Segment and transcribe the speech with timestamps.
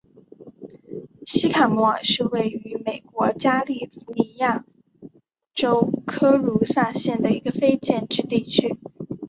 [1.27, 4.65] 西卡莫尔是位于美国加利福尼亚
[5.53, 8.77] 州科卢萨县的一个非建制地区。